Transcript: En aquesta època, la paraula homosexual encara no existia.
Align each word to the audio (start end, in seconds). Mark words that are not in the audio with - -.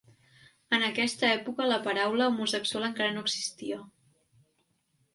En 0.77 0.85
aquesta 0.87 1.27
època, 1.33 1.69
la 1.73 1.79
paraula 1.85 2.31
homosexual 2.33 2.91
encara 2.91 3.15
no 3.19 3.27
existia. 3.29 3.81